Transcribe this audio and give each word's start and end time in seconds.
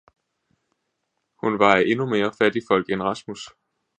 hun 1.41 1.59
var 1.59 1.75
af 1.75 1.83
endnu 1.87 2.05
mere 2.05 2.31
fattigfolk, 2.37 2.89
end 2.89 3.01
Rasmus. 3.01 3.49